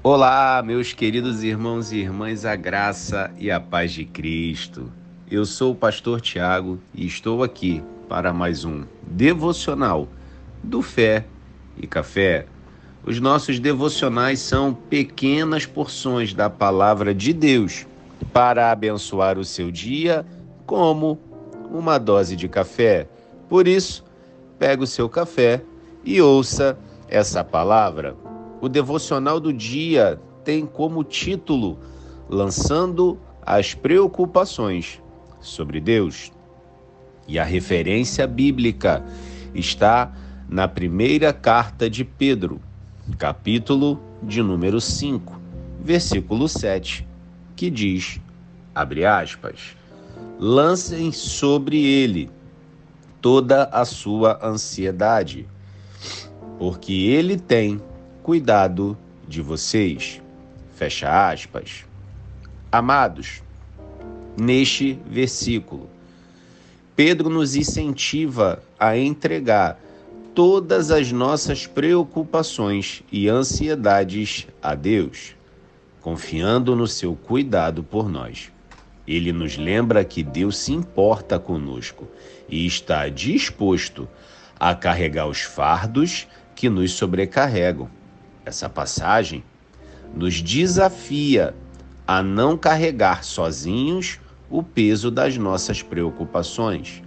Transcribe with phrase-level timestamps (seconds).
[0.00, 4.92] Olá, meus queridos irmãos e irmãs, a graça e a paz de Cristo.
[5.28, 10.06] Eu sou o pastor Tiago e estou aqui para mais um devocional
[10.62, 11.24] do Fé
[11.76, 12.46] e Café.
[13.04, 17.84] Os nossos devocionais são pequenas porções da palavra de Deus
[18.32, 20.24] para abençoar o seu dia,
[20.64, 21.18] como
[21.72, 23.08] uma dose de café.
[23.48, 24.04] Por isso,
[24.60, 25.60] pegue o seu café
[26.04, 26.78] e ouça
[27.08, 28.27] essa palavra.
[28.60, 31.78] O devocional do dia tem como título
[32.28, 35.00] Lançando as Preocupações
[35.40, 36.32] sobre Deus.
[37.26, 39.04] E a referência bíblica
[39.54, 40.12] está
[40.48, 42.60] na primeira carta de Pedro,
[43.16, 45.40] capítulo de número 5,
[45.80, 47.06] versículo 7,
[47.54, 48.20] que diz:
[48.74, 49.76] abre aspas,
[50.38, 52.30] lancem sobre ele
[53.20, 55.46] toda a sua ansiedade,
[56.58, 57.80] porque ele tem
[58.28, 58.94] cuidado
[59.26, 60.20] de vocês.
[60.74, 61.86] Fecha aspas.
[62.70, 63.42] Amados,
[64.38, 65.88] neste versículo,
[66.94, 69.80] Pedro nos incentiva a entregar
[70.34, 75.34] todas as nossas preocupações e ansiedades a Deus,
[76.02, 78.52] confiando no seu cuidado por nós.
[79.06, 82.06] Ele nos lembra que Deus se importa conosco
[82.46, 84.06] e está disposto
[84.60, 87.96] a carregar os fardos que nos sobrecarregam
[88.48, 89.44] essa passagem
[90.14, 91.54] nos desafia
[92.06, 94.18] a não carregar sozinhos
[94.50, 97.02] o peso das nossas preocupações,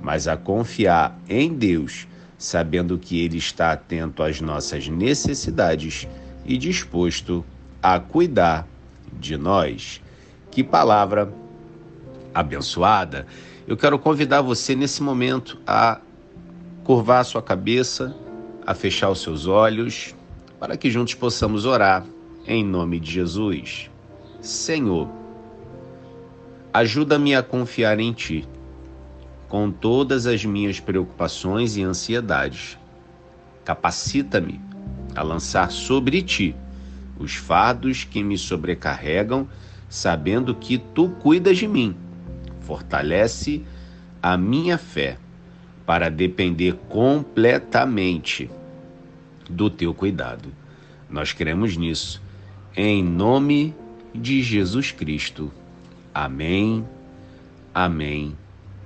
[0.00, 2.08] mas a confiar em Deus,
[2.38, 6.08] sabendo que Ele está atento às nossas necessidades
[6.46, 7.44] e disposto
[7.82, 8.66] a cuidar
[9.12, 10.00] de nós.
[10.50, 11.30] Que palavra
[12.34, 13.26] abençoada!
[13.68, 16.00] Eu quero convidar você nesse momento a
[16.84, 18.16] curvar a sua cabeça,
[18.64, 20.15] a fechar os seus olhos
[20.58, 22.04] para que juntos possamos orar
[22.46, 23.90] em nome de Jesus.
[24.40, 25.08] Senhor,
[26.72, 28.46] ajuda-me a confiar em Ti,
[29.48, 32.78] com todas as minhas preocupações e ansiedades.
[33.64, 34.60] Capacita-me
[35.14, 36.54] a lançar sobre Ti
[37.18, 39.48] os fardos que me sobrecarregam,
[39.88, 41.96] sabendo que Tu cuidas de mim.
[42.60, 43.64] Fortalece
[44.22, 45.18] a minha fé
[45.86, 48.50] para depender completamente
[49.48, 50.48] do teu cuidado.
[51.08, 52.22] Nós cremos nisso.
[52.76, 53.74] Em nome
[54.14, 55.50] de Jesus Cristo.
[56.12, 56.86] Amém,
[57.74, 58.36] amém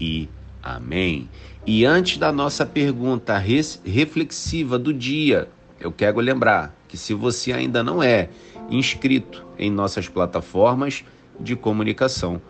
[0.00, 0.28] e
[0.62, 1.28] amém.
[1.66, 5.48] E antes da nossa pergunta reflexiva do dia,
[5.80, 8.30] eu quero lembrar que se você ainda não é
[8.70, 11.04] inscrito em nossas plataformas
[11.38, 12.40] de comunicação,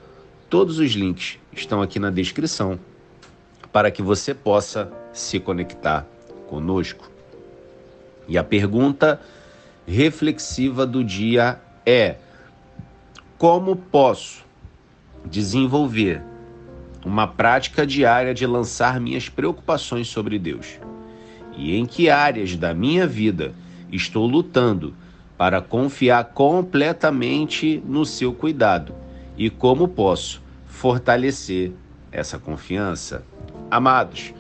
[0.49, 2.79] todos os links estão aqui na descrição
[3.73, 6.07] para que você possa se conectar
[6.49, 7.16] conosco.
[8.29, 9.21] E a pergunta
[9.87, 12.17] reflexiva do dia é:
[13.39, 14.45] como posso
[15.25, 16.23] desenvolver
[17.05, 20.79] uma prática diária de lançar minhas preocupações sobre Deus?
[21.57, 23.55] E em que áreas da minha vida
[23.91, 24.95] estou lutando
[25.39, 28.95] para confiar completamente no seu cuidado?
[29.39, 31.73] E como posso fortalecer
[32.11, 33.25] essa confiança?
[33.71, 34.35] Amados,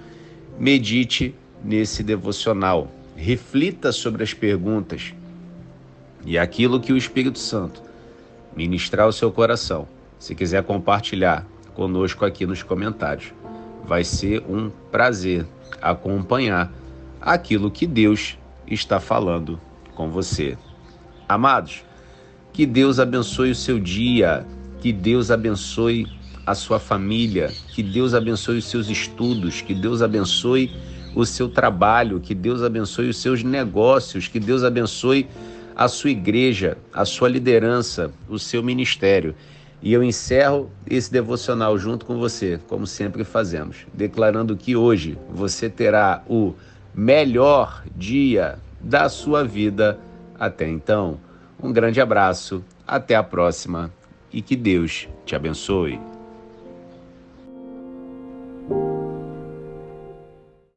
[0.58, 5.14] medite nesse devocional reflita sobre as perguntas
[6.24, 7.82] e aquilo que o Espírito Santo
[8.54, 9.88] ministrar ao seu coração.
[10.18, 13.32] Se quiser compartilhar conosco aqui nos comentários,
[13.84, 15.46] vai ser um prazer
[15.80, 16.72] acompanhar
[17.20, 19.60] aquilo que Deus está falando
[19.94, 20.56] com você.
[21.28, 21.84] Amados,
[22.52, 24.46] que Deus abençoe o seu dia,
[24.80, 26.06] que Deus abençoe
[26.46, 30.72] a sua família, que Deus abençoe os seus estudos, que Deus abençoe
[31.16, 35.26] o seu trabalho, que Deus abençoe os seus negócios, que Deus abençoe
[35.74, 39.34] a sua igreja, a sua liderança, o seu ministério.
[39.80, 45.70] E eu encerro esse devocional junto com você, como sempre fazemos, declarando que hoje você
[45.70, 46.52] terá o
[46.94, 49.98] melhor dia da sua vida
[50.38, 51.18] até então.
[51.62, 53.90] Um grande abraço, até a próxima
[54.30, 56.15] e que Deus te abençoe.